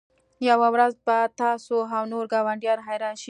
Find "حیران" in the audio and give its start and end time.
2.87-3.13